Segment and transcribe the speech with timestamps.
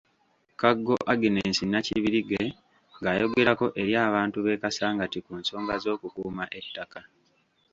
[0.59, 2.41] Kaggo Agnes Nakibirige
[2.99, 6.99] ng'ayogerako eri abantu b'e Kasangati ku nsonga z'okukuuma ettaka.